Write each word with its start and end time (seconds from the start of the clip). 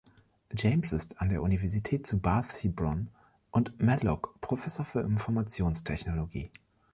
James 0.55 0.93
ist 0.93 1.21
an 1.21 1.29
der 1.29 1.43
Universität 1.43 2.07
zu 2.07 2.19
Bath 2.19 2.63
Hebron- 2.63 3.09
und 3.51 3.79
Medlock-Professor 3.79 4.83
für 4.83 5.01
Informationstechnologie. 5.01 6.49